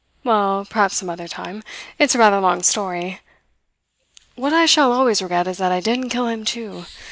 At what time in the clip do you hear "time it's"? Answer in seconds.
1.27-2.15